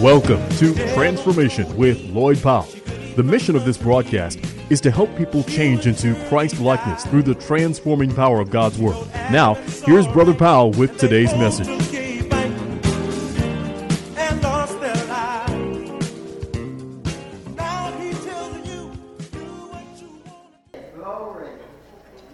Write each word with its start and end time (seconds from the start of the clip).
Welcome 0.00 0.48
to 0.56 0.72
Transformation 0.94 1.76
with 1.76 2.00
Lloyd 2.04 2.42
Powell. 2.42 2.66
The 3.16 3.22
mission 3.22 3.54
of 3.54 3.66
this 3.66 3.76
broadcast 3.76 4.38
is 4.70 4.80
to 4.80 4.90
help 4.90 5.14
people 5.18 5.44
change 5.44 5.86
into 5.86 6.14
Christ 6.30 6.58
likeness 6.58 7.04
through 7.04 7.24
the 7.24 7.34
transforming 7.34 8.10
power 8.14 8.40
of 8.40 8.48
God's 8.48 8.78
Word. 8.78 8.96
Now, 9.30 9.56
here's 9.84 10.06
Brother 10.08 10.32
Powell 10.32 10.70
with 10.70 10.96
today's 10.96 11.34
message. 11.34 11.68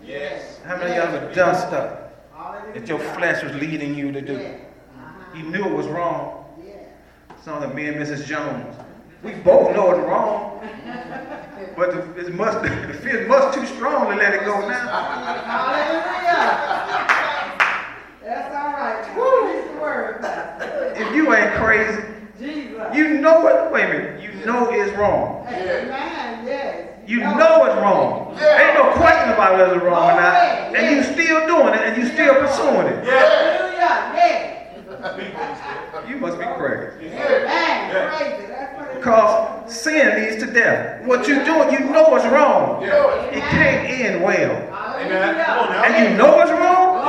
Yes. 0.04 0.60
How 0.64 0.76
many 0.76 0.92
of 0.92 0.96
y'all 0.98 1.20
have 1.20 1.34
done 1.34 1.54
stuff 1.56 1.98
that 2.74 2.86
your 2.86 3.00
flesh 3.00 3.42
was 3.42 3.56
leading 3.56 3.96
you 3.96 4.12
to 4.12 4.20
do? 4.20 4.54
You 5.34 5.42
knew 5.42 5.64
it 5.64 5.74
was 5.74 5.88
wrong. 5.88 6.35
Some 7.46 7.62
of 7.62 7.76
me 7.76 7.86
and 7.86 7.96
Mrs. 7.96 8.26
Jones. 8.26 8.74
We 9.22 9.34
both 9.34 9.72
know 9.72 9.92
it's 9.92 10.04
wrong. 10.04 10.68
But 11.76 11.92
the, 11.92 12.20
it's 12.20 12.30
much, 12.30 12.60
the 12.88 12.92
feel's 12.94 13.28
much 13.28 13.54
too 13.54 13.64
strong 13.66 14.10
to 14.10 14.16
let 14.16 14.34
it 14.34 14.40
go 14.40 14.68
now. 14.68 14.88
Hallelujah. 15.46 16.50
That's 18.24 18.52
all 18.52 18.72
right. 18.72 19.16
Woo. 19.16 19.74
the 19.74 19.80
word. 19.80 20.24
If 20.96 21.14
you 21.14 21.32
ain't 21.32 21.54
crazy, 21.54 22.02
Jesus. 22.36 22.82
you 22.92 23.20
know 23.20 23.46
it. 23.46 23.70
Wait 23.70 23.84
a 23.84 23.88
minute. 23.90 24.20
You 24.20 24.44
know 24.44 24.68
it's 24.72 24.90
wrong. 24.98 25.46
Amen. 25.46 26.44
Yes. 26.44 26.98
You 27.06 27.20
know 27.20 27.64
it's 27.66 27.76
wrong. 27.76 28.32
Ain't 28.40 28.74
no 28.74 28.90
question 28.96 29.32
about 29.32 29.56
whether 29.56 29.76
it's 29.76 29.84
wrong 29.84 30.10
or 30.10 30.20
not. 30.20 30.34
And 30.74 30.96
you 30.96 31.04
still 31.04 31.46
doing 31.46 31.74
it 31.74 31.82
and 31.82 31.96
you 31.96 32.08
still 32.08 32.34
pursuing 32.34 32.88
it. 32.88 33.04
Hallelujah. 33.04 34.16
Yes. 34.16 35.82
You 36.08 36.16
must 36.18 36.38
be 36.38 36.44
crazy. 36.44 37.08
Amen. 37.08 38.10
Crazy. 38.16 38.46
That's 38.46 38.76
what 38.76 38.86
it 38.88 38.90
is. 38.90 38.96
Because 38.96 39.74
sin 39.74 40.22
leads 40.22 40.36
to 40.44 40.50
death. 40.52 41.04
What 41.04 41.26
you're 41.26 41.44
doing, 41.44 41.70
you 41.72 41.80
know 41.90 42.14
it's 42.16 42.26
wrong. 42.26 42.82
It 42.82 43.42
can't 43.50 43.88
end 43.88 44.22
well. 44.22 44.72
And 44.98 45.94
you 46.02 46.16
know 46.16 46.40
it's 46.40 46.50
wrong, 46.50 47.04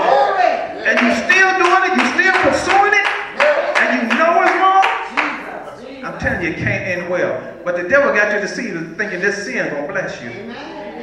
and 0.85 0.99
you 1.01 1.09
still 1.25 1.51
doing 1.57 1.83
it, 1.87 1.93
you 1.97 2.05
still 2.13 2.35
pursuing 2.43 2.93
it, 2.93 3.07
and 3.79 3.87
you 3.97 4.17
know 4.17 4.43
it's 4.43 4.55
wrong. 4.61 4.85
Jesus. 5.17 5.87
Jesus. 5.87 6.03
I'm 6.05 6.19
telling 6.19 6.41
you, 6.43 6.49
it 6.49 6.57
can't 6.57 6.83
end 6.87 7.09
well. 7.09 7.55
But 7.63 7.75
the 7.77 7.89
devil 7.89 8.13
got 8.13 8.33
you 8.33 8.39
deceived 8.39 8.97
thinking 8.97 9.19
this 9.19 9.45
sin 9.45 9.69
gonna 9.73 9.87
bless 9.87 10.21
you. 10.21 10.29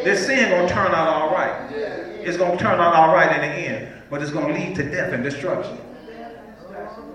This 0.04 0.26
sin 0.26 0.50
gonna 0.50 0.68
turn 0.68 0.92
out 0.94 1.08
all 1.08 1.30
right. 1.32 1.72
It's 1.72 2.36
gonna 2.36 2.56
turn 2.58 2.78
out 2.80 2.94
all 2.94 3.12
right 3.12 3.34
in 3.34 3.40
the 3.40 3.54
end, 3.56 3.88
but 4.08 4.22
it's 4.22 4.30
gonna 4.30 4.52
lead 4.54 4.76
to 4.76 4.82
death 4.88 5.12
and 5.12 5.24
destruction. 5.24 5.78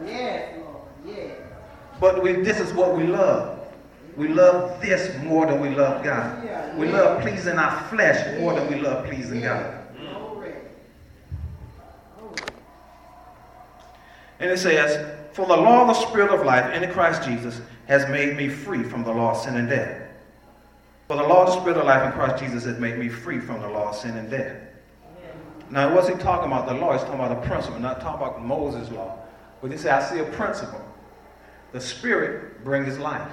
Yes, 0.06 0.56
Lord. 0.58 0.84
Yes. 1.06 1.38
But 2.00 2.24
we, 2.24 2.34
this 2.34 2.60
is 2.60 2.74
what 2.74 2.96
we 2.96 3.04
love. 3.04 3.60
We 4.16 4.28
love 4.28 4.82
this 4.82 5.18
more 5.24 5.46
than 5.46 5.62
we 5.62 5.70
love 5.70 6.04
God. 6.04 6.78
We 6.78 6.88
love 6.88 7.22
pleasing 7.22 7.58
our 7.58 7.88
flesh 7.90 8.40
more 8.40 8.54
than 8.54 8.70
we 8.70 8.80
love 8.80 9.06
pleasing 9.06 9.42
God. 9.42 9.76
And 14.40 14.50
it 14.50 14.58
says, 14.58 15.18
For 15.34 15.46
the 15.46 15.56
law 15.58 15.82
of 15.82 15.88
the 15.88 15.94
Spirit 15.94 16.32
of 16.32 16.46
life 16.46 16.74
in 16.74 16.90
Christ 16.92 17.24
Jesus 17.24 17.62
has 17.88 18.08
made 18.10 18.38
me 18.38 18.48
free 18.48 18.84
from 18.84 19.04
the 19.04 19.12
law 19.12 19.32
of 19.32 19.38
sin 19.38 19.58
and 19.58 19.70
death. 19.70 20.02
For 21.08 21.18
the 21.18 21.24
law 21.24 21.46
of 21.46 21.48
the 21.48 21.60
Spirit 21.60 21.78
of 21.78 21.86
life 21.86 22.06
in 22.06 22.12
Christ 22.14 22.42
Jesus 22.42 22.66
has 22.66 22.78
made 22.80 22.98
me 22.98 23.10
free 23.10 23.40
from 23.40 23.62
the 23.62 23.68
law 23.68 23.90
of 23.90 23.96
sin 23.96 24.16
and 24.16 24.30
death. 24.30 24.56
Now, 25.72 25.94
what's 25.94 26.08
he 26.08 26.16
talking 26.16 26.52
about? 26.52 26.68
The 26.68 26.74
law. 26.74 26.94
He's 26.94 27.02
talking 27.02 27.20
about 27.20 27.44
a 27.44 27.48
principle, 27.48 27.80
not 27.80 28.02
talking 28.02 28.26
about 28.26 28.44
Moses' 28.44 28.90
law. 28.92 29.20
But 29.62 29.72
he 29.72 29.78
said, 29.78 30.02
I 30.02 30.10
see 30.10 30.20
a 30.20 30.24
principle. 30.24 30.82
The 31.72 31.82
Spirit 31.82 32.64
brings 32.64 32.98
life. 32.98 33.32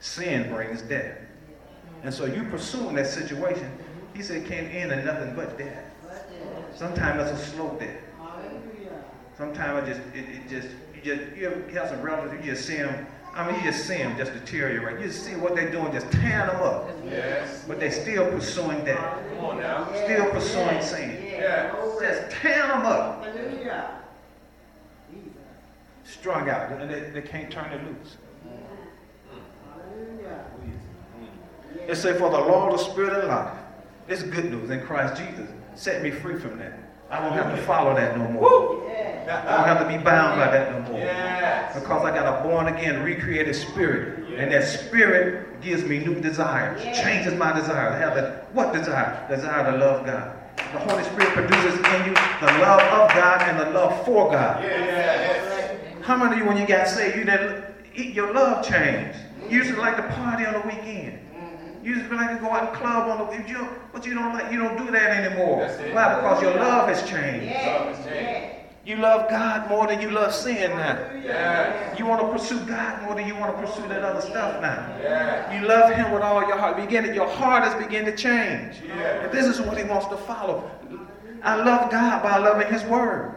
Sin 0.00 0.50
brings 0.50 0.82
death. 0.82 1.18
And 2.02 2.12
so 2.12 2.26
you 2.26 2.44
pursuing 2.44 2.94
that 2.96 3.06
situation, 3.06 3.70
he 4.14 4.22
said, 4.22 4.46
can't 4.46 4.72
end 4.72 4.92
in 4.92 5.04
nothing 5.04 5.34
but 5.34 5.56
death. 5.56 5.84
Sometimes 6.74 7.30
it's 7.30 7.40
a 7.40 7.50
slow 7.50 7.76
death. 7.78 7.98
Sometimes 9.36 9.88
it 9.88 9.94
just, 9.94 10.14
it, 10.14 10.28
it 10.28 10.48
just, 10.48 10.68
you 10.94 11.16
just, 11.16 11.36
you 11.36 11.46
ever 11.46 11.70
have 11.70 11.88
some 11.88 12.02
relatives, 12.02 12.44
you 12.44 12.52
just 12.52 12.66
see 12.66 12.76
them, 12.76 13.06
I 13.34 13.50
mean, 13.50 13.64
you 13.64 13.70
just 13.70 13.86
see 13.86 13.96
them 13.96 14.16
just 14.16 14.32
deteriorate. 14.34 15.00
You 15.00 15.06
just 15.06 15.24
see 15.24 15.34
what 15.36 15.54
they're 15.54 15.70
doing, 15.70 15.90
just 15.92 16.10
tearing 16.12 16.48
them 16.48 16.62
up. 16.62 16.90
Yes. 17.04 17.64
But 17.66 17.80
they're 17.80 17.90
still 17.90 18.28
pursuing 18.30 18.84
death, 18.84 19.20
Come 19.36 19.44
on 19.44 19.58
now. 19.58 19.88
still 19.94 20.30
pursuing 20.30 20.82
sin. 20.82 21.24
Yeah. 21.32 21.74
Just 22.00 22.30
tearing 22.32 22.68
them 22.68 22.82
up, 22.86 23.24
Hallelujah. 23.24 24.01
Strung 26.12 26.48
out, 26.50 26.70
and 26.72 26.90
they, 26.90 27.10
they 27.10 27.22
can't 27.22 27.50
turn 27.50 27.72
it 27.72 27.82
loose. 27.84 28.16
It 31.88 31.96
said, 31.96 32.18
for 32.18 32.30
the 32.30 32.38
law 32.38 32.68
of 32.68 32.78
the 32.78 32.84
spirit 32.84 33.12
of 33.12 33.28
life, 33.28 33.58
it's 34.08 34.22
good 34.22 34.50
news 34.50 34.70
in 34.70 34.82
Christ 34.82 35.20
Jesus, 35.20 35.48
set 35.74 36.02
me 36.02 36.10
free 36.10 36.38
from 36.38 36.58
that. 36.58 36.78
I 37.10 37.20
don't 37.20 37.32
have 37.32 37.54
to 37.56 37.62
follow 37.62 37.94
that 37.94 38.16
no 38.16 38.28
more. 38.28 38.88
I 38.88 39.56
don't 39.56 39.66
have 39.66 39.80
to 39.80 39.88
be 39.88 40.02
bound 40.02 40.38
by 40.38 40.50
that 40.50 40.72
no 40.72 40.92
more. 40.92 40.98
Yes. 40.98 41.74
Because 41.74 42.04
I 42.04 42.10
got 42.14 42.40
a 42.40 42.42
born 42.46 42.68
again, 42.68 43.02
recreated 43.02 43.54
spirit. 43.54 44.28
And 44.38 44.50
that 44.52 44.64
spirit 44.64 45.60
gives 45.60 45.84
me 45.84 45.98
new 45.98 46.20
desires, 46.20 46.82
changes 46.82 47.34
my 47.34 47.52
desire. 47.52 47.90
I 47.90 47.98
have 47.98 48.14
that 48.14 48.52
what 48.54 48.72
desire? 48.72 49.26
Desire 49.28 49.72
to 49.72 49.78
love 49.78 50.06
God. 50.06 50.38
The 50.56 50.78
Holy 50.78 51.04
Spirit 51.04 51.28
produces 51.34 51.74
in 51.74 52.06
you 52.06 52.14
the 52.14 52.52
love 52.60 52.80
of 52.80 53.14
God 53.14 53.42
and 53.42 53.60
the 53.60 53.70
love 53.70 54.04
for 54.04 54.30
God. 54.30 54.62
Yes. 54.62 55.41
How 56.02 56.16
many 56.16 56.32
of 56.32 56.38
you, 56.38 56.46
when 56.46 56.56
you 56.56 56.66
got 56.66 56.88
saved, 56.88 57.16
you 57.16 57.24
didn't 57.24 57.64
your 57.94 58.34
love 58.34 58.66
changed? 58.66 59.18
You 59.48 59.58
used 59.58 59.70
to 59.70 59.80
like 59.80 59.96
to 59.96 60.02
party 60.14 60.44
on 60.44 60.54
the 60.54 60.60
weekend. 60.60 61.12
Mm-hmm. 61.12 61.86
You 61.86 61.94
used 61.94 62.10
to 62.10 62.16
like 62.16 62.30
to 62.30 62.36
go 62.38 62.50
out 62.50 62.68
and 62.68 62.76
club 62.76 63.08
on 63.08 63.18
the 63.18 63.24
weekend, 63.24 63.48
you, 63.48 63.68
but 63.92 64.04
you 64.04 64.14
don't 64.14 64.32
like 64.32 64.52
you 64.52 64.58
don't 64.58 64.76
do 64.76 64.90
that 64.90 65.24
anymore. 65.24 65.58
Why? 65.58 66.14
Because 66.16 66.42
your 66.42 66.54
love 66.56 66.88
has 66.88 67.08
changed. 67.08 67.44
Yes. 67.44 67.80
Love 67.80 68.00
is 68.00 68.06
Yes. 68.06 68.58
You 68.84 68.96
love 68.96 69.30
God 69.30 69.68
more 69.68 69.86
than 69.86 70.00
you 70.00 70.10
love 70.10 70.34
sin 70.34 70.72
now. 70.72 70.98
Yes. 71.22 71.96
You 71.96 72.04
want 72.04 72.20
to 72.20 72.32
pursue 72.32 72.58
God 72.66 73.00
more 73.04 73.14
than 73.14 73.28
you 73.28 73.36
want 73.36 73.54
to 73.54 73.64
pursue 73.64 73.86
that 73.86 74.02
other 74.02 74.20
stuff 74.20 74.60
now. 74.60 74.96
Yes. 75.00 75.54
You 75.54 75.68
love 75.68 75.94
Him 75.94 76.10
with 76.10 76.22
all 76.22 76.40
your 76.40 76.58
heart. 76.58 76.76
Begin, 76.76 77.14
your 77.14 77.28
heart 77.28 77.64
is 77.64 77.74
beginning 77.80 78.10
to 78.10 78.16
change. 78.16 78.78
Yeah. 78.84 79.22
And 79.22 79.32
this 79.32 79.46
is 79.46 79.60
what 79.60 79.78
He 79.78 79.84
wants 79.84 80.08
to 80.08 80.16
follow. 80.16 80.68
I 81.44 81.54
love 81.62 81.92
God 81.92 82.24
by 82.24 82.38
loving 82.38 82.72
His 82.72 82.82
Word. 82.84 83.36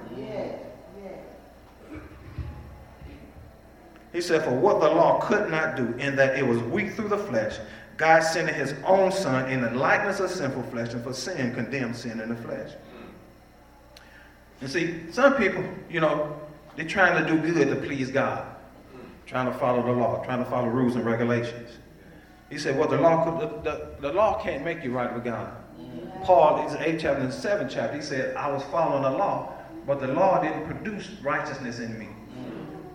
He 4.16 4.22
said, 4.22 4.46
For 4.46 4.52
what 4.52 4.80
the 4.80 4.88
law 4.88 5.20
could 5.20 5.52
not 5.52 5.76
do, 5.76 5.94
in 6.00 6.16
that 6.16 6.40
it 6.40 6.48
was 6.48 6.58
weak 6.60 6.94
through 6.94 7.10
the 7.10 7.18
flesh, 7.18 7.58
God 7.98 8.22
sent 8.22 8.50
His 8.50 8.74
own 8.86 9.12
Son 9.12 9.52
in 9.52 9.60
the 9.60 9.72
likeness 9.72 10.22
of 10.22 10.32
sinful 10.32 10.64
flesh, 10.64 10.94
and 10.94 11.04
for 11.04 11.14
sin 11.14 11.54
condemned 11.54 11.98
sin 11.98 12.22
in 12.22 12.30
the 12.30 12.36
flesh. 12.38 12.72
And 14.62 14.70
see, 14.70 15.12
some 15.12 15.36
people, 15.36 15.66
you 15.90 16.00
know, 16.00 16.40
they're 16.78 16.88
trying 16.88 17.22
to 17.22 17.30
do 17.30 17.54
good 17.54 17.68
to 17.68 17.76
please 17.76 18.10
God, 18.10 18.48
trying 19.26 19.52
to 19.52 19.60
follow 19.60 19.84
the 19.84 19.92
law, 19.92 20.24
trying 20.24 20.42
to 20.42 20.50
follow 20.50 20.70
rules 20.70 20.96
and 20.96 21.06
regulations. 21.06 21.72
He 22.50 22.58
said, 22.58 22.80
Well, 22.80 22.88
the 22.88 22.98
law, 22.98 23.26
could, 23.26 23.66
the, 23.66 23.70
the, 23.70 23.96
the 24.00 24.14
law 24.14 24.42
can't 24.42 24.64
make 24.64 24.82
you 24.82 24.94
right 24.94 25.14
with 25.14 25.26
God. 25.26 25.52
Paul, 26.24 26.66
is 26.66 26.74
8 26.76 27.02
chapter 27.02 27.22
and 27.22 27.34
7 27.34 27.68
chapter, 27.68 27.98
he 27.98 28.02
said, 28.02 28.34
I 28.38 28.50
was 28.50 28.64
following 28.64 29.04
the 29.04 29.12
law, 29.12 29.52
but 29.86 30.00
the 30.00 30.08
law 30.08 30.42
didn't 30.42 30.64
produce 30.64 31.10
righteousness 31.22 31.80
in 31.80 32.00
me. 32.00 32.08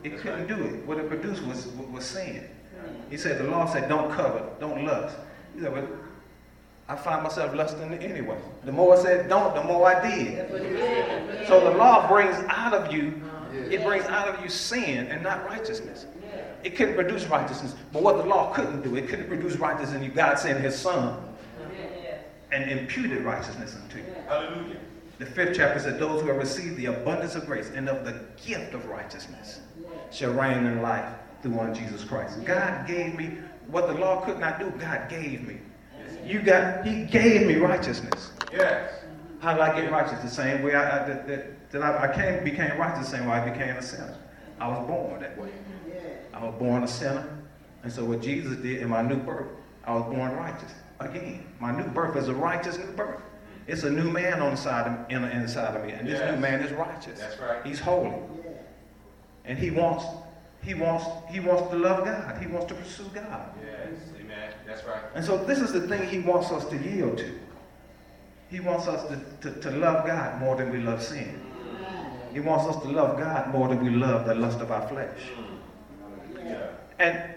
It 0.02 0.18
couldn't 0.18 0.46
do 0.46 0.62
it. 0.64 0.86
What 0.86 0.98
it 0.98 1.08
produced 1.08 1.42
was, 1.44 1.66
was 1.66 2.04
sin. 2.04 2.48
He 3.10 3.16
said, 3.16 3.38
the 3.38 3.44
law 3.44 3.66
said, 3.66 3.88
don't 3.88 4.10
covet, 4.12 4.60
don't 4.60 4.84
lust. 4.84 5.16
He 5.54 5.60
said, 5.60 5.74
but 5.74 5.86
I 6.88 6.96
find 6.96 7.22
myself 7.22 7.54
lusting 7.54 7.92
anyway. 7.94 8.38
The 8.64 8.72
more 8.72 8.96
I 8.96 9.02
said 9.02 9.28
don't, 9.28 9.54
the 9.54 9.62
more 9.64 9.86
I 9.86 10.16
did. 10.16 11.46
So 11.46 11.60
the 11.60 11.76
law 11.76 12.08
brings 12.08 12.36
out 12.48 12.72
of 12.72 12.92
you, 12.92 13.20
it 13.52 13.84
brings 13.84 14.04
out 14.06 14.28
of 14.28 14.42
you 14.42 14.48
sin 14.48 15.06
and 15.08 15.22
not 15.22 15.44
righteousness. 15.44 16.06
It 16.62 16.76
couldn't 16.76 16.94
produce 16.94 17.24
righteousness. 17.26 17.74
But 17.92 18.02
what 18.02 18.16
the 18.18 18.24
law 18.24 18.52
couldn't 18.52 18.82
do, 18.82 18.96
it 18.96 19.08
couldn't 19.08 19.28
produce 19.28 19.56
righteousness 19.56 19.96
in 19.96 20.02
you. 20.02 20.10
God 20.10 20.38
sent 20.38 20.60
his 20.60 20.76
son 20.78 21.22
and 22.52 22.70
imputed 22.70 23.22
righteousness 23.22 23.76
unto 23.80 23.98
you. 23.98 24.04
Hallelujah. 24.26 24.76
The 25.20 25.26
fifth 25.26 25.54
chapter 25.54 25.78
said, 25.78 25.98
Those 25.98 26.22
who 26.22 26.28
have 26.28 26.38
received 26.38 26.78
the 26.78 26.86
abundance 26.86 27.34
of 27.34 27.44
grace 27.44 27.70
and 27.74 27.90
of 27.90 28.06
the 28.06 28.24
gift 28.42 28.72
of 28.72 28.86
righteousness 28.86 29.60
shall 30.10 30.32
reign 30.32 30.64
in 30.64 30.80
life 30.80 31.06
through 31.42 31.52
one 31.52 31.74
Jesus 31.74 32.02
Christ. 32.02 32.42
God 32.46 32.86
gave 32.86 33.14
me 33.18 33.36
what 33.66 33.86
the 33.86 33.92
law 33.92 34.24
could 34.24 34.38
not 34.38 34.58
do, 34.58 34.70
God 34.78 35.10
gave 35.10 35.46
me. 35.46 35.58
You 36.24 36.40
got, 36.40 36.86
He 36.86 37.04
gave 37.04 37.46
me 37.46 37.56
righteousness. 37.56 38.32
Yes. 38.50 38.94
How 39.40 39.52
did 39.52 39.60
I 39.60 39.78
get 39.78 39.92
righteous? 39.92 40.18
The 40.20 40.30
same 40.30 40.62
way 40.62 40.74
I, 40.74 41.04
I 41.04 41.08
that, 41.08 41.28
that, 41.28 41.70
that 41.70 41.82
I, 41.82 42.10
I 42.10 42.14
came, 42.14 42.42
became 42.42 42.78
righteous, 42.78 43.10
the 43.10 43.18
same 43.18 43.26
way 43.26 43.34
I 43.34 43.50
became 43.50 43.76
a 43.76 43.82
sinner. 43.82 44.16
I 44.58 44.68
was 44.68 44.86
born 44.86 45.20
that 45.20 45.36
way. 45.36 45.50
I 46.32 46.42
was 46.42 46.54
born 46.58 46.82
a 46.82 46.88
sinner. 46.88 47.28
And 47.82 47.92
so 47.92 48.06
what 48.06 48.22
Jesus 48.22 48.56
did 48.56 48.80
in 48.80 48.88
my 48.88 49.02
new 49.02 49.16
birth, 49.16 49.48
I 49.84 49.92
was 49.92 50.04
born 50.14 50.32
righteous. 50.32 50.72
Again, 50.98 51.44
my 51.60 51.76
new 51.76 51.88
birth 51.88 52.16
is 52.16 52.28
a 52.28 52.34
righteous 52.34 52.78
new 52.78 52.92
birth. 52.92 53.20
It's 53.70 53.84
a 53.84 53.90
new 53.90 54.10
man 54.10 54.42
on 54.42 54.50
the 54.50 54.56
side 54.56 54.86
of, 54.86 55.10
in, 55.10 55.22
inside 55.24 55.76
of 55.76 55.84
me. 55.84 55.92
And 55.92 56.06
this 56.08 56.18
Yes. 56.18 56.34
new 56.34 56.40
man 56.40 56.60
is 56.60 56.72
righteous. 56.72 57.20
That's 57.20 57.38
right. 57.38 57.64
He's 57.64 57.78
holy. 57.78 58.12
And 59.44 59.58
he 59.58 59.70
wants 59.70 60.04
he 60.62 60.74
wants, 60.74 61.06
he 61.30 61.40
wants 61.40 61.70
to 61.70 61.76
love 61.76 62.04
God. 62.04 62.36
He 62.38 62.46
wants 62.46 62.66
to 62.66 62.74
pursue 62.74 63.08
God. 63.14 63.48
Yes. 63.64 63.98
Amen. 64.20 64.52
That's 64.66 64.84
right. 64.84 65.00
And 65.14 65.24
so 65.24 65.42
this 65.42 65.60
is 65.60 65.72
the 65.72 65.88
thing 65.88 66.06
he 66.06 66.18
wants 66.18 66.50
us 66.50 66.66
to 66.66 66.76
yield 66.76 67.16
to. 67.18 67.38
He 68.50 68.60
wants 68.60 68.86
us 68.86 69.08
to, 69.08 69.50
to, 69.52 69.60
to 69.60 69.70
love 69.70 70.06
God 70.06 70.38
more 70.38 70.56
than 70.56 70.70
we 70.70 70.78
love 70.78 71.02
sin. 71.02 71.40
He 72.32 72.40
wants 72.40 72.66
us 72.66 72.82
to 72.82 72.88
love 72.88 73.18
God 73.18 73.48
more 73.48 73.68
than 73.68 73.82
we 73.82 73.90
love 73.90 74.26
the 74.26 74.34
lust 74.34 74.60
of 74.60 74.70
our 74.70 74.86
flesh. 74.88 75.18
Mm. 76.34 76.44
Yeah. 76.44 76.66
And 76.98 77.34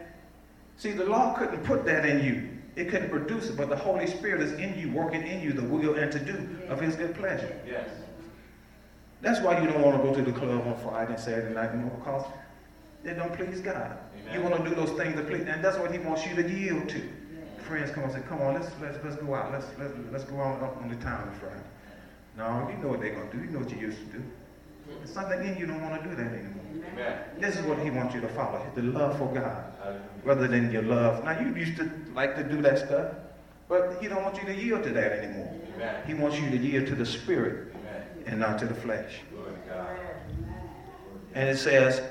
see, 0.77 0.91
the 0.91 1.05
law 1.05 1.33
couldn't 1.33 1.63
put 1.63 1.85
that 1.85 2.05
in 2.05 2.23
you. 2.25 2.49
It 2.75 2.89
couldn't 2.89 3.09
produce 3.09 3.49
it, 3.49 3.57
but 3.57 3.69
the 3.69 3.75
Holy 3.75 4.07
Spirit 4.07 4.41
is 4.41 4.53
in 4.53 4.77
you, 4.77 4.91
working 4.91 5.25
in 5.25 5.41
you 5.41 5.53
the 5.53 5.63
will 5.63 5.95
and 5.95 6.11
to 6.11 6.19
do 6.19 6.47
of 6.69 6.79
his 6.79 6.95
good 6.95 7.13
pleasure. 7.15 7.59
Yes. 7.67 7.89
That's 9.21 9.39
why 9.41 9.61
you 9.61 9.67
don't 9.67 9.81
want 9.81 10.01
to 10.01 10.03
go 10.03 10.13
to 10.13 10.21
the 10.21 10.37
club 10.37 10.67
on 10.67 10.77
Friday 10.83 11.13
and 11.13 11.21
Saturday 11.21 11.53
night 11.53 11.69
anymore, 11.69 11.95
because 11.97 12.25
they 13.03 13.13
don't 13.13 13.33
please 13.33 13.61
God. 13.61 13.97
Amen. 14.21 14.33
You 14.33 14.41
want 14.41 14.63
to 14.63 14.69
do 14.69 14.75
those 14.75 14.91
things 14.91 15.15
to 15.15 15.23
please, 15.23 15.47
and 15.47 15.63
that's 15.63 15.77
what 15.77 15.91
he 15.91 15.99
wants 15.99 16.25
you 16.25 16.35
to 16.35 16.49
yield 16.49 16.89
to. 16.89 17.09
Friends 17.67 17.91
come 17.91 18.03
and 18.03 18.11
say, 18.11 18.21
come 18.27 18.41
on, 18.41 18.55
let's 18.55 18.69
let's 18.81 18.97
let's 19.05 19.15
go 19.15 19.35
out. 19.35 19.53
Let's 19.53 19.67
let's 19.79 19.93
let's 20.11 20.23
go 20.25 20.41
out 20.41 20.61
on 20.61 20.89
the 20.89 20.95
town 20.95 21.29
on 21.29 21.39
Friday. 21.39 21.63
No, 22.37 22.69
you 22.69 22.77
know 22.83 22.89
what 22.89 22.99
they're 22.99 23.15
gonna 23.15 23.31
do. 23.31 23.37
You 23.37 23.51
know 23.51 23.59
what 23.59 23.69
you 23.71 23.77
used 23.77 23.99
to 23.99 24.17
do. 24.17 24.23
There's 24.87 25.13
something 25.13 25.43
in 25.45 25.57
you 25.57 25.65
don't 25.65 25.81
want 25.81 26.01
to 26.01 26.09
do 26.09 26.15
that 26.15 26.27
anymore. 26.27 26.63
Amen. 26.93 27.19
This 27.39 27.55
is 27.55 27.65
what 27.65 27.79
he 27.79 27.89
wants 27.89 28.13
you 28.13 28.21
to 28.21 28.29
follow: 28.29 28.65
the 28.75 28.81
love 28.81 29.17
for 29.17 29.33
God, 29.33 29.73
rather 30.23 30.47
than 30.47 30.71
your 30.71 30.83
love. 30.83 31.23
Now 31.23 31.39
you 31.39 31.55
used 31.55 31.77
to 31.77 31.89
like 32.13 32.35
to 32.35 32.43
do 32.43 32.61
that 32.61 32.79
stuff, 32.79 33.13
but 33.67 33.97
he 34.01 34.07
don't 34.07 34.23
want 34.23 34.37
you 34.37 34.45
to 34.45 34.55
yield 34.55 34.83
to 34.83 34.89
that 34.91 35.11
anymore. 35.13 35.53
Amen. 35.75 36.03
He 36.05 36.13
wants 36.13 36.39
you 36.39 36.49
to 36.49 36.57
yield 36.57 36.87
to 36.87 36.95
the 36.95 37.05
Spirit 37.05 37.73
Amen. 37.75 38.03
and 38.27 38.39
not 38.39 38.59
to 38.59 38.65
the 38.65 38.75
flesh. 38.75 39.21
Glory 39.33 39.51
to 39.51 39.69
God. 39.69 39.97
And 41.33 41.49
it 41.49 41.57
says, 41.57 42.01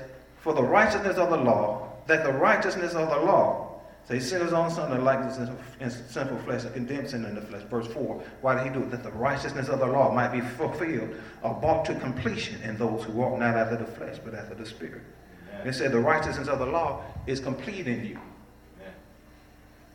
For 0.41 0.53
the 0.53 0.63
righteousness 0.63 1.17
of 1.17 1.29
the 1.29 1.37
law, 1.37 1.93
that 2.07 2.25
the 2.25 2.33
righteousness 2.33 2.93
of 2.93 3.09
the 3.09 3.25
law, 3.25 3.62
so 4.05 4.13
he 4.13 4.19
sent 4.19 4.43
his 4.43 4.51
own 4.51 4.69
son 4.69 4.91
to 4.91 5.01
likeness 5.01 5.37
in 5.79 5.89
sinful 5.89 6.37
flesh 6.39 6.63
and 6.63 6.73
condemned 6.73 7.09
sin 7.09 7.23
in 7.23 7.35
the 7.35 7.41
flesh. 7.41 7.63
Verse 7.63 7.87
4. 7.87 8.21
Why 8.41 8.55
did 8.55 8.63
he 8.65 8.69
do 8.77 8.85
it? 8.85 8.91
That 8.91 9.03
the 9.03 9.11
righteousness 9.11 9.69
of 9.69 9.79
the 9.79 9.85
law 9.85 10.13
might 10.13 10.33
be 10.33 10.41
fulfilled 10.41 11.15
or 11.41 11.53
brought 11.53 11.85
to 11.85 11.95
completion 11.95 12.61
in 12.63 12.77
those 12.77 13.05
who 13.05 13.13
walk 13.13 13.39
not 13.39 13.55
after 13.55 13.77
the 13.77 13.85
flesh, 13.85 14.17
but 14.23 14.35
after 14.35 14.55
the 14.55 14.65
Spirit. 14.65 15.03
And 15.57 15.69
it 15.69 15.73
said 15.73 15.93
the 15.93 15.99
righteousness 15.99 16.49
of 16.49 16.59
the 16.59 16.65
law 16.65 17.01
is 17.27 17.39
complete 17.39 17.87
in 17.87 18.05
you. 18.05 18.19
Amen. 18.81 18.93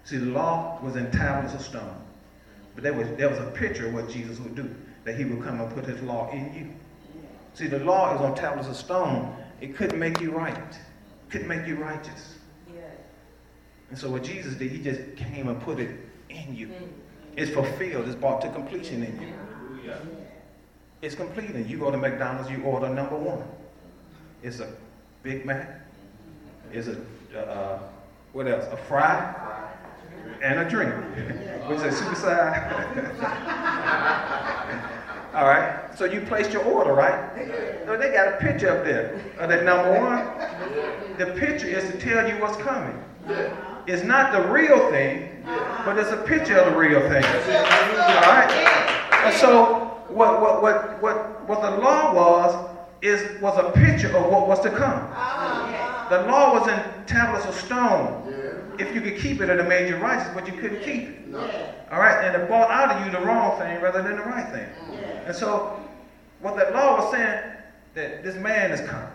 See, 0.04 0.16
the 0.16 0.26
law 0.26 0.80
was 0.82 0.96
in 0.96 1.10
tablets 1.10 1.54
of 1.54 1.60
stone. 1.60 1.96
But 2.74 2.84
there 2.84 2.94
was, 2.94 3.08
there 3.18 3.28
was 3.28 3.38
a 3.38 3.50
picture 3.50 3.88
of 3.88 3.94
what 3.94 4.08
Jesus 4.08 4.38
would 4.38 4.54
do, 4.54 4.74
that 5.04 5.16
he 5.16 5.26
would 5.26 5.44
come 5.44 5.60
and 5.60 5.70
put 5.74 5.84
his 5.84 6.00
law 6.00 6.30
in 6.30 6.54
you. 6.54 6.70
See, 7.52 7.66
the 7.66 7.80
law 7.80 8.14
is 8.14 8.22
on 8.22 8.34
tablets 8.34 8.68
of 8.68 8.76
stone. 8.76 9.36
It 9.60 9.76
couldn't 9.76 9.98
make 9.98 10.20
you 10.20 10.30
right, 10.30 10.78
couldn't 11.28 11.48
make 11.48 11.66
you 11.66 11.76
righteous. 11.76 12.37
And 13.90 13.98
so 13.98 14.10
what 14.10 14.22
Jesus 14.22 14.54
did, 14.54 14.70
he 14.70 14.78
just 14.78 15.00
came 15.16 15.48
and 15.48 15.60
put 15.60 15.78
it 15.80 15.90
in 16.28 16.54
you. 16.54 16.70
It's 17.36 17.50
fulfilled, 17.50 18.06
it's 18.06 18.16
brought 18.16 18.40
to 18.42 18.50
completion 18.50 19.02
in 19.02 19.20
you. 19.20 19.32
It's 21.00 21.14
complete. 21.14 21.50
And 21.50 21.68
you 21.70 21.78
go 21.78 21.90
to 21.90 21.96
McDonald's, 21.96 22.50
you 22.50 22.62
order 22.62 22.88
number 22.88 23.16
one. 23.16 23.42
It's 24.42 24.60
a 24.60 24.72
Big 25.22 25.46
Mac. 25.46 25.80
It's 26.72 26.88
a, 26.88 26.98
uh, 27.38 27.78
what 28.32 28.46
else? 28.46 28.64
A 28.72 28.76
fry 28.76 29.34
and 30.42 30.60
a 30.60 30.68
drink. 30.68 30.92
Which 31.68 31.80
is 31.80 31.96
suicide. 31.98 32.72
All 35.34 35.44
right. 35.44 35.96
So 35.96 36.04
you 36.04 36.20
placed 36.22 36.52
your 36.52 36.64
order, 36.64 36.92
right? 36.92 37.84
So 37.86 37.96
they 37.96 38.12
got 38.12 38.34
a 38.34 38.36
picture 38.38 38.70
up 38.70 38.84
there 38.84 39.20
of 39.38 39.48
that 39.48 39.64
number 39.64 40.00
one. 40.00 41.18
The 41.18 41.38
picture 41.38 41.68
is 41.68 41.90
to 41.90 41.98
tell 41.98 42.28
you 42.28 42.40
what's 42.40 42.56
coming. 42.56 43.02
It's 43.88 44.04
not 44.04 44.32
the 44.32 44.42
real 44.52 44.90
thing, 44.90 45.42
but 45.84 45.96
it's 45.96 46.10
a 46.10 46.18
picture 46.18 46.58
of 46.58 46.72
the 46.72 46.78
real 46.78 47.00
thing. 47.08 47.24
All 47.24 48.30
right. 48.30 48.50
And 49.24 49.34
so 49.34 50.02
what 50.08 50.40
what 50.42 50.62
what 50.62 51.02
what 51.02 51.48
what 51.48 51.62
the 51.62 51.70
law 51.78 52.14
was 52.14 52.70
is 53.00 53.40
was 53.40 53.56
a 53.56 53.70
picture 53.72 54.14
of 54.14 54.30
what 54.30 54.46
was 54.46 54.60
to 54.60 54.70
come. 54.70 55.08
The 56.10 56.26
law 56.30 56.52
was 56.58 56.68
in 56.68 57.06
tablets 57.06 57.46
of 57.46 57.54
stone. 57.54 58.24
If 58.78 58.94
you 58.94 59.00
could 59.00 59.18
keep 59.18 59.40
it, 59.40 59.44
it'd 59.44 59.58
have 59.58 59.68
made 59.68 59.88
you 59.88 59.96
righteous, 59.96 60.28
but 60.34 60.46
you 60.46 60.52
couldn't 60.52 60.82
keep 60.82 61.08
it. 61.08 61.34
All 61.90 61.98
right, 61.98 62.24
and 62.24 62.40
it 62.40 62.46
brought 62.46 62.70
out 62.70 62.90
of 62.94 63.06
you 63.06 63.10
the 63.12 63.24
wrong 63.24 63.58
thing 63.58 63.80
rather 63.80 64.02
than 64.02 64.16
the 64.16 64.22
right 64.22 64.48
thing. 64.52 64.68
And 65.26 65.34
so, 65.34 65.80
what 66.40 66.56
that 66.56 66.72
law 66.74 67.02
was 67.02 67.10
saying 67.10 67.42
that 67.94 68.22
this 68.22 68.36
man 68.36 68.70
is 68.70 68.80
coming, 68.88 69.08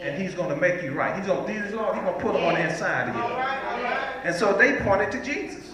and 0.00 0.20
he's 0.20 0.34
going 0.34 0.48
to 0.48 0.56
make 0.56 0.82
you 0.82 0.92
right. 0.92 1.16
He's 1.16 1.26
going 1.26 1.46
to 1.46 1.52
these 1.52 1.72
laws. 1.74 1.94
He's 1.94 2.04
going 2.04 2.14
to 2.14 2.20
put 2.20 2.32
them 2.32 2.44
on 2.44 2.54
the 2.54 2.68
inside 2.68 3.08
of 3.08 3.16
you. 3.16 3.22
And 4.24 4.34
so 4.34 4.52
they 4.56 4.76
pointed 4.80 5.10
to 5.12 5.22
Jesus, 5.22 5.72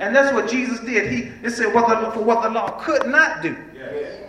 and 0.00 0.14
that's 0.14 0.32
what 0.32 0.50
Jesus 0.50 0.80
did. 0.80 1.10
He 1.10 1.30
it 1.42 1.50
said 1.50 1.72
what 1.72 1.88
the, 1.88 2.10
for 2.10 2.24
what 2.24 2.42
the 2.42 2.50
law 2.50 2.70
could 2.80 3.06
not 3.06 3.42
do 3.42 3.56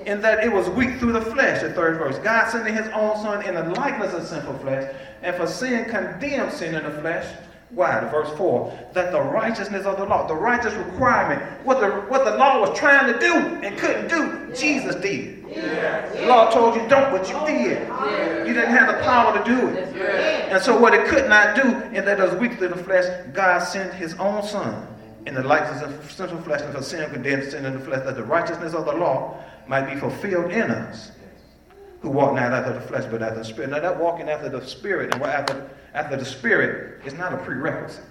in 0.06 0.22
that 0.22 0.44
it 0.44 0.52
was 0.52 0.70
weak 0.70 1.00
through 1.00 1.14
the 1.14 1.22
flesh, 1.22 1.62
the 1.62 1.74
third 1.74 1.98
verse. 1.98 2.18
God 2.20 2.50
sending 2.50 2.76
his 2.76 2.88
own 2.90 3.16
son 3.18 3.44
in 3.46 3.56
the 3.56 3.64
likeness 3.72 4.14
of 4.14 4.26
sinful 4.26 4.60
flesh, 4.60 4.94
and 5.24 5.36
for 5.36 5.48
sin 5.48 5.86
condemned 5.86 6.54
sin 6.54 6.76
in 6.76 6.84
the 6.84 7.02
flesh. 7.02 7.26
Why? 7.72 8.00
The 8.00 8.10
verse 8.10 8.30
4. 8.38 8.92
That 8.94 9.12
the 9.12 9.22
righteousness 9.22 9.86
of 9.86 9.98
the 9.98 10.06
law, 10.06 10.28
the 10.28 10.36
righteous 10.36 10.74
requirement, 10.76 11.42
what 11.66 11.80
the, 11.80 11.90
what 12.08 12.24
the 12.24 12.38
law 12.38 12.62
was 12.62 12.78
trying 12.78 13.12
to 13.12 13.20
do 13.20 13.34
and 13.34 13.78
couldn't 13.78 14.08
do, 14.08 14.54
Jesus 14.56 14.96
did. 14.96 15.35
The 15.48 16.26
law 16.28 16.50
told 16.50 16.76
you 16.76 16.88
don't, 16.88 17.12
but 17.12 17.30
you 17.30 17.40
did. 17.46 17.88
You 18.48 18.54
didn't 18.54 18.72
have 18.72 18.88
the 18.88 19.04
power 19.04 19.38
to 19.38 19.44
do 19.44 19.68
it. 19.70 19.96
And 20.52 20.62
so 20.62 20.78
what 20.78 20.94
it 20.94 21.08
could 21.08 21.30
not 21.30 21.56
do, 21.56 21.82
in 21.96 22.06
that 22.06 22.18
was 22.20 22.34
weak 22.36 22.60
the 22.60 22.70
flesh, 22.76 23.06
God 23.34 23.60
sent 23.60 23.94
his 23.94 24.14
own 24.16 24.44
son 24.44 24.88
in 25.26 25.34
the 25.34 25.44
likeness 25.44 25.82
of 25.82 26.12
sinful 26.12 26.42
flesh, 26.42 26.62
and 26.62 26.74
for 26.74 26.84
sin 26.84 27.10
condemned 27.12 27.50
sin 27.50 27.66
in 27.66 27.74
the 27.74 27.80
flesh, 27.80 28.04
that 28.06 28.16
the 28.16 28.24
righteousness 28.24 28.74
of 28.74 28.86
the 28.86 28.94
law 28.94 29.44
might 29.68 29.92
be 29.92 30.00
fulfilled 30.00 30.52
in 30.52 30.70
us, 30.70 31.12
who 32.02 32.10
walk 32.10 32.36
not 32.36 32.52
after 32.52 32.74
the 32.74 32.82
flesh, 32.82 33.06
but 33.10 33.24
after 33.24 33.40
the 33.40 33.46
spirit. 33.46 33.72
Now 33.72 33.80
that 33.80 34.00
walking 34.00 34.30
after 34.30 34.50
the 34.50 34.66
spirit 34.66 35.14
and 35.14 35.24
after, 35.24 35.70
after 35.96 36.16
the 36.16 36.26
spirit 36.26 37.06
is 37.06 37.14
not 37.14 37.34
a 37.34 37.38
prerequisite. 37.38 38.04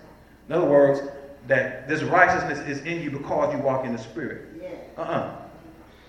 In 0.48 0.54
other 0.54 0.66
words, 0.66 1.00
that 1.46 1.86
this 1.86 2.02
righteousness 2.02 2.58
is 2.66 2.84
in 2.84 3.02
you 3.02 3.10
because 3.10 3.54
you 3.54 3.60
walk 3.60 3.84
in 3.84 3.92
the 3.92 3.98
spirit. 3.98 4.48
Uh-uh. 4.96 5.43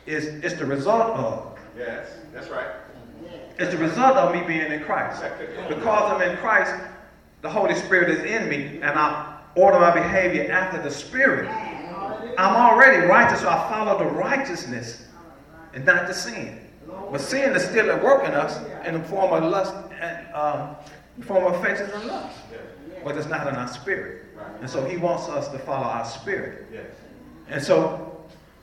It's, 0.06 0.26
it's 0.26 0.56
the 0.56 0.66
result 0.66 1.16
of 1.16 1.58
Yes. 1.78 2.08
That's 2.34 2.50
right. 2.50 2.68
it's 3.60 3.72
the 3.72 3.78
result 3.78 4.16
of 4.16 4.34
me 4.34 4.42
being 4.48 4.72
in 4.72 4.84
Christ. 4.84 5.24
Because 5.68 6.12
I'm 6.12 6.22
in 6.22 6.38
Christ, 6.38 6.74
the 7.42 7.50
Holy 7.50 7.76
Spirit 7.76 8.10
is 8.10 8.24
in 8.24 8.50
me, 8.50 8.80
and 8.82 8.98
I 8.98 9.40
order 9.56 9.80
my 9.80 9.92
behavior 9.92 10.52
after 10.52 10.82
the 10.82 10.92
Spirit. 10.92 11.50
I'm 12.38 12.56
already 12.56 13.06
righteous, 13.08 13.42
so 13.42 13.50
I 13.50 13.70
follow 13.70 13.98
the 13.98 14.06
righteousness 14.06 15.06
and 15.74 15.86
not 15.86 16.08
the 16.08 16.14
sin. 16.14 16.60
But 17.12 17.22
sin 17.22 17.56
is 17.56 17.64
still 17.64 17.92
at 17.92 18.04
work 18.04 18.26
in 18.26 18.34
us 18.34 18.58
in 18.86 18.94
the 18.94 19.04
form 19.08 19.32
of 19.34 19.50
lust 19.50 19.74
and 20.00 20.34
um, 20.34 20.76
form 21.24 21.46
of 21.46 21.60
affections 21.60 21.92
and 21.94 22.06
lust. 22.06 22.38
But 23.04 23.18
it's 23.18 23.28
not 23.28 23.48
in 23.48 23.56
our 23.56 23.68
spirit. 23.68 24.24
And 24.62 24.70
so 24.70 24.84
he 24.86 24.98
wants 24.98 25.28
us 25.30 25.48
to 25.50 25.60
follow 25.60 25.86
our 25.86 26.06
spirit. 26.06 26.66
And 27.50 27.62
so 27.64 28.05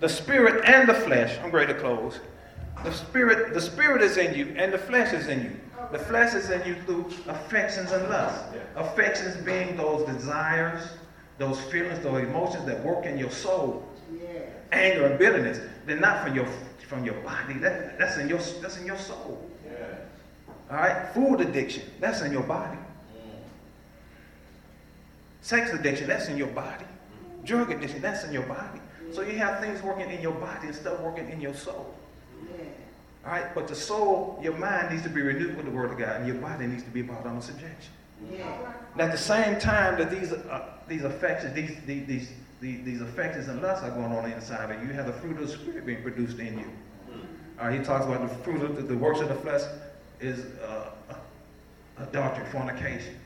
the 0.03 0.09
spirit 0.09 0.65
and 0.65 0.89
the 0.89 0.95
flesh, 0.95 1.39
I'm 1.45 1.53
ready 1.53 1.73
to 1.73 1.79
close. 1.79 2.19
The 2.83 2.93
spirit, 2.93 3.55
the 3.55 3.61
spirit 3.61 4.03
is 4.03 4.17
in 4.17 4.35
you 4.35 4.53
and 4.59 4.73
the 4.73 4.79
flesh 4.79 5.13
is 5.13 5.29
in 5.29 5.45
you. 5.45 5.61
The 5.93 6.01
flesh 6.01 6.35
is 6.35 6.51
in 6.51 6.67
you 6.67 6.75
through 6.83 7.07
affections 7.29 7.93
and 7.93 8.09
lust. 8.09 8.47
Affections 8.75 9.37
being 9.45 9.77
those 9.77 10.05
desires, 10.09 10.83
those 11.39 11.61
feelings, 11.61 12.01
those 12.01 12.25
emotions 12.25 12.65
that 12.67 12.83
work 12.83 13.07
in 13.07 13.17
your 13.17 13.31
soul. 13.31 13.89
Yeah. 14.13 14.41
Anger 14.73 15.07
and 15.07 15.19
bitterness. 15.21 15.61
They're 15.87 16.01
not 16.01 16.27
from 16.27 16.35
your 16.35 16.49
from 16.89 17.05
your 17.05 17.15
body. 17.23 17.55
That, 17.55 17.97
that's 17.97 18.17
in 18.17 18.29
your 18.29 18.39
that's 18.61 18.79
in 18.79 18.87
your 18.87 18.99
soul. 18.99 19.49
Yes. 19.65 20.01
All 20.69 20.79
right? 20.79 21.15
Food 21.15 21.43
addiction, 21.43 21.85
that's 22.01 22.23
in 22.23 22.33
your 22.33 22.43
body. 22.43 22.77
Mm. 22.77 23.31
Sex 25.43 25.73
addiction, 25.73 26.09
that's 26.09 26.27
in 26.27 26.37
your 26.37 26.49
body. 26.49 26.87
Drug 27.45 27.71
addiction, 27.71 28.03
that's 28.03 28.25
in 28.25 28.33
your 28.33 28.47
body. 28.47 28.81
So 29.13 29.23
you 29.23 29.37
have 29.39 29.61
things 29.61 29.83
working 29.83 30.11
in 30.11 30.21
your 30.21 30.33
body 30.33 30.69
and 30.69 30.77
stuff 30.77 31.01
working 31.01 31.29
in 31.31 31.41
your 31.41 31.55
soul. 31.55 31.95
All 33.25 33.33
right? 33.33 33.55
But 33.55 33.69
the 33.69 33.75
soul, 33.75 34.41
your 34.43 34.57
mind 34.57 34.91
needs 34.91 35.03
to 35.05 35.09
be 35.09 35.21
renewed 35.21 35.57
with 35.57 35.67
the 35.67 35.71
word 35.71 35.91
of 35.91 35.99
God, 35.99 36.17
and 36.17 36.27
your 36.27 36.37
body 36.37 36.67
needs 36.67 36.83
to 36.83 36.91
be 36.91 37.03
brought 37.03 37.27
under 37.27 37.41
subjection. 37.41 37.93
And 38.93 39.01
at 39.01 39.13
the 39.13 39.19
same 39.19 39.59
time 39.59 39.99
that 39.99 40.11
these 40.11 40.33
uh, 40.33 40.69
these 40.89 41.05
affections, 41.05 41.55
these 41.55 41.77
these 41.87 42.29
these 42.61 42.85
these, 42.85 43.01
affections 43.01 43.49
and 43.49 43.61
lusts 43.61 43.85
are 43.85 43.91
going 43.91 44.13
on 44.13 44.31
inside 44.31 44.71
of 44.71 44.81
you, 44.83 44.89
you 44.89 44.95
have 44.95 45.07
the 45.07 45.13
fruit 45.13 45.37
of 45.41 45.49
the 45.49 45.49
spirit 45.49 45.85
being 45.85 46.03
produced 46.03 46.39
in 46.39 46.59
you. 46.59 46.71
All 47.59 47.67
right, 47.67 47.79
he 47.79 47.85
talks 47.85 48.05
about 48.07 48.29
the 48.29 48.35
fruit 48.45 48.63
of 48.63 48.77
the, 48.77 48.83
the 48.83 48.97
works 48.97 49.21
of 49.21 49.29
the 49.29 49.35
flesh 49.35 49.63
is 50.21 50.47
uh, 50.63 50.91
adultery, 51.99 52.47
fornication, 52.47 53.19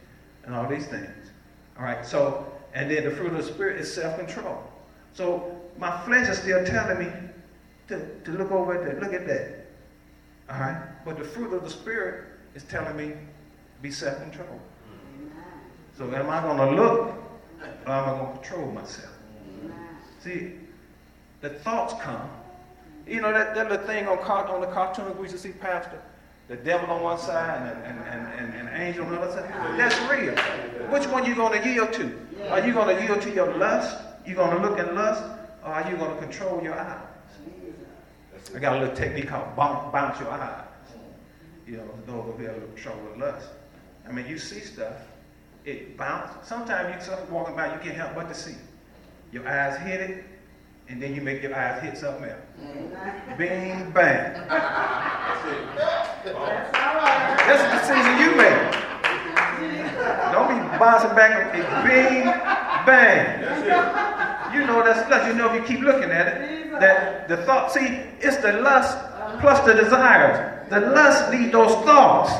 and 0.44 0.54
all 0.54 0.66
these 0.66 0.86
things. 0.86 1.30
All 1.78 1.84
right, 1.84 2.04
so 2.06 2.50
and 2.74 2.90
then 2.90 3.04
the 3.04 3.10
fruit 3.10 3.32
of 3.32 3.36
the 3.38 3.52
spirit 3.52 3.80
is 3.80 3.92
self-control. 3.92 4.62
So 5.12 5.55
my 5.78 6.00
flesh 6.04 6.28
is 6.28 6.38
still 6.38 6.64
telling 6.64 6.98
me 6.98 7.12
to, 7.88 8.20
to 8.24 8.30
look 8.32 8.50
over 8.50 8.82
that, 8.84 9.00
look 9.00 9.12
at 9.12 9.26
that. 9.26 9.66
All 10.50 10.60
right, 10.60 10.80
but 11.04 11.18
the 11.18 11.24
fruit 11.24 11.52
of 11.52 11.64
the 11.64 11.70
spirit 11.70 12.24
is 12.54 12.62
telling 12.64 12.96
me 12.96 13.14
be 13.82 13.90
self-control. 13.90 14.60
So 15.96 16.04
am 16.14 16.28
I 16.28 16.42
going 16.42 16.56
to 16.58 16.82
look 16.82 17.14
or 17.86 17.92
am 17.92 18.08
I 18.08 18.18
going 18.18 18.32
to 18.32 18.40
control 18.40 18.70
myself? 18.72 19.12
See, 20.22 20.54
the 21.40 21.50
thoughts 21.50 21.94
come. 22.02 22.28
You 23.06 23.20
know 23.20 23.32
that, 23.32 23.54
that 23.54 23.70
little 23.70 23.86
thing 23.86 24.06
on, 24.08 24.18
on 24.18 24.60
the 24.60 24.66
cartoon 24.66 25.16
we 25.16 25.22
used 25.22 25.34
to 25.34 25.40
see, 25.40 25.50
Pastor? 25.50 26.02
The 26.48 26.56
devil 26.56 26.90
on 26.90 27.02
one 27.02 27.18
side 27.18 27.76
and, 27.76 27.84
and, 27.84 28.08
and, 28.08 28.54
and, 28.54 28.68
and 28.68 28.82
angel 28.82 29.04
on 29.04 29.12
the 29.12 29.20
other 29.20 29.32
side. 29.32 29.78
That's 29.78 29.98
real. 30.10 30.34
Which 30.90 31.06
one 31.08 31.24
you 31.24 31.34
going 31.34 31.60
to 31.60 31.68
yield 31.68 31.92
to? 31.94 32.18
Are 32.50 32.64
you 32.64 32.72
going 32.72 32.96
to 32.96 33.02
yield 33.02 33.22
to 33.22 33.30
your 33.32 33.52
lust? 33.56 34.00
You 34.24 34.34
going 34.34 34.56
to 34.56 34.68
look 34.68 34.78
at 34.78 34.94
lust? 34.94 35.22
Are 35.66 35.90
you 35.90 35.96
going 35.96 36.14
to 36.14 36.22
control 36.22 36.62
your 36.62 36.78
eyes? 36.78 37.00
I 38.54 38.60
got 38.60 38.76
a 38.76 38.78
little 38.78 38.94
technique 38.94 39.26
called 39.26 39.56
bounce, 39.56 39.92
bounce 39.92 40.20
your 40.20 40.30
eyes. 40.30 40.64
You 41.66 41.78
know, 41.78 41.88
those 42.06 42.36
who 42.36 42.44
have 42.44 42.56
a 42.56 42.60
little 42.60 42.76
trouble 42.76 43.02
with 43.10 43.18
lust. 43.18 43.48
I 44.08 44.12
mean, 44.12 44.28
you 44.28 44.38
see 44.38 44.60
stuff, 44.60 44.94
it 45.64 45.96
bounces. 45.96 46.46
Sometimes 46.46 47.04
you're 47.04 47.18
walking 47.24 47.56
by, 47.56 47.74
you 47.74 47.80
can't 47.80 47.96
help 47.96 48.14
but 48.14 48.28
to 48.28 48.34
see. 48.34 48.54
Your 49.32 49.48
eyes 49.48 49.76
hit 49.78 50.00
it, 50.00 50.24
and 50.88 51.02
then 51.02 51.16
you 51.16 51.20
make 51.20 51.42
your 51.42 51.56
eyes 51.56 51.82
hit 51.82 51.98
something 51.98 52.30
else. 52.30 52.40
Bing, 53.36 53.90
bang. 53.90 54.46
That's 54.46 55.46
it. 55.48 55.66
That's 57.42 57.62
the 57.64 57.70
decision 57.80 58.18
you 58.20 58.36
make. 58.36 58.70
Don't 60.30 60.48
be 60.48 60.78
bouncing 60.78 61.16
back 61.16 61.52
and 61.52 61.88
bing, 61.88 62.24
bang. 62.86 64.05
You 64.56 64.66
know 64.66 64.82
that's 64.82 65.08
lust. 65.10 65.26
You 65.26 65.34
know 65.34 65.52
if 65.52 65.60
you 65.60 65.76
keep 65.76 65.84
looking 65.84 66.10
at 66.10 66.28
it, 66.28 66.70
that 66.80 67.28
the 67.28 67.36
thought, 67.44 67.72
see, 67.72 68.00
it's 68.20 68.38
the 68.38 68.54
lust 68.54 68.96
plus 69.40 69.60
the 69.66 69.74
desires. 69.74 70.68
The 70.70 70.80
lust 70.80 71.30
leads 71.30 71.52
those 71.52 71.72
thoughts. 71.84 72.32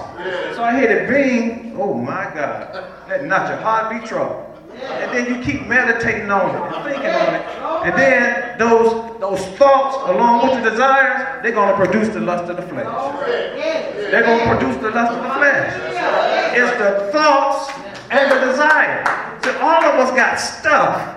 So 0.56 0.64
I 0.64 0.80
hear 0.80 0.90
it 0.90 1.08
bing, 1.08 1.76
oh 1.78 1.94
my 1.94 2.24
God. 2.34 2.72
That 3.08 3.24
knocks 3.24 3.50
your 3.50 3.58
heart 3.58 3.92
be 3.92 4.06
trouble. 4.06 4.42
And 4.72 5.12
then 5.12 5.26
you 5.28 5.44
keep 5.44 5.66
meditating 5.66 6.30
on 6.30 6.54
it 6.54 6.74
and 6.74 6.84
thinking 6.84 7.10
on 7.10 7.34
it. 7.34 7.42
And 7.86 7.98
then 7.98 8.58
those, 8.58 9.20
those 9.20 9.44
thoughts, 9.56 9.96
along 10.10 10.48
with 10.48 10.64
the 10.64 10.70
desires, 10.70 11.42
they're 11.42 11.52
going 11.52 11.68
to 11.68 11.76
produce 11.76 12.08
the 12.12 12.20
lust 12.20 12.50
of 12.50 12.56
the 12.56 12.62
flesh. 12.62 12.86
They're 14.10 14.22
going 14.22 14.40
to 14.40 14.56
produce 14.56 14.76
the 14.82 14.90
lust 14.90 15.12
of 15.12 15.22
the 15.22 15.34
flesh. 15.34 16.56
It's 16.56 16.78
the 16.78 17.12
thoughts 17.12 17.72
and 18.10 18.30
the 18.30 18.46
desire. 18.50 19.04
So 19.42 19.56
all 19.60 19.84
of 19.84 19.94
us 20.00 20.10
got 20.16 20.36
stuff. 20.36 21.15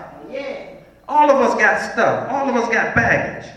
All 1.09 1.29
of 1.31 1.37
us 1.37 1.55
got 1.59 1.91
stuff. 1.91 2.29
All 2.31 2.47
of 2.47 2.55
us 2.55 2.69
got 2.71 2.93
baggage. 2.93 3.49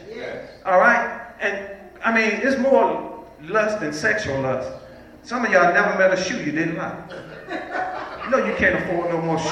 All 0.64 0.78
right? 0.78 1.20
And 1.38 1.68
I 2.02 2.10
mean, 2.14 2.40
it's 2.42 2.58
more 2.58 3.26
lust 3.42 3.80
than 3.80 3.92
sexual 3.92 4.40
lust. 4.40 4.72
Some 5.22 5.44
of 5.44 5.52
y'all 5.52 5.72
never 5.74 5.98
met 5.98 6.12
a 6.12 6.16
shoe 6.16 6.42
you 6.42 6.50
didn't 6.50 6.76
like. 6.76 7.10
No, 8.30 8.38
you 8.38 8.54
can't 8.54 8.76
afford 8.82 9.10
no 9.10 9.20
more 9.20 9.38
shoes. 9.38 9.50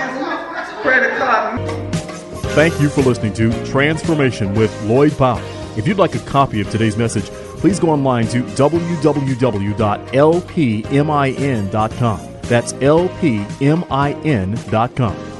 Credit 0.80 1.18
card. 1.18 1.60
Thank 2.54 2.80
you 2.80 2.88
for 2.88 3.02
listening 3.02 3.34
to 3.34 3.52
Transformation 3.66 4.54
with 4.54 4.72
Lloyd 4.84 5.16
Powell. 5.18 5.42
If 5.76 5.86
you'd 5.86 5.98
like 5.98 6.14
a 6.14 6.20
copy 6.20 6.62
of 6.62 6.70
today's 6.70 6.96
message, 6.96 7.26
please 7.58 7.78
go 7.78 7.90
online 7.90 8.26
to 8.28 8.42
www.lpmin.com. 8.42 9.00
That's 12.42 12.72
lpmin.com. 12.72 13.76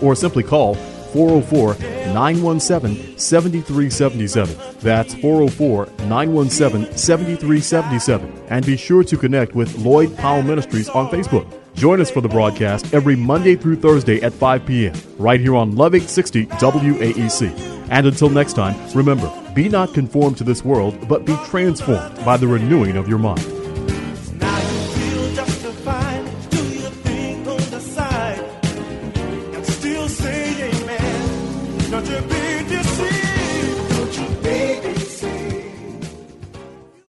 Or 0.03 0.15
simply 0.15 0.43
call 0.45 0.75
404 0.75 2.00
917 2.15 3.19
7377. 3.19 4.57
That's 4.81 5.15
404 5.15 5.87
917 6.09 6.97
7377. 6.97 8.47
And 8.49 8.67
be 8.67 8.77
sure 8.77 9.05
to 9.05 9.17
connect 9.17 9.55
with 9.55 9.77
Lloyd 9.79 10.17
Powell 10.17 10.43
Ministries 10.43 10.89
on 10.89 11.09
Facebook. 11.09 11.47
Join 11.75 12.01
us 12.01 12.11
for 12.11 12.21
the 12.21 12.29
broadcast 12.29 12.93
every 12.93 13.17
Monday 13.17 13.57
through 13.57 13.77
Thursday 13.77 14.21
at 14.23 14.33
5 14.33 14.67
p.m. 14.67 14.95
right 15.19 15.41
here 15.41 15.57
on 15.57 15.77
Love 15.77 15.95
860 15.95 16.47
WAEC. 16.47 17.89
And 17.91 18.07
until 18.07 18.29
next 18.29 18.55
time, 18.55 18.77
remember, 18.95 19.33
be 19.55 19.69
not 19.69 19.95
conformed 19.95 20.37
to 20.39 20.45
this 20.45 20.65
world, 20.65 21.09
but 21.09 21.25
be 21.25 21.37
transformed 21.47 22.25
by 22.25 22.37
the 22.37 22.47
renewing 22.47 22.97
of 22.97 23.09
your 23.09 23.19
mind. 23.19 23.60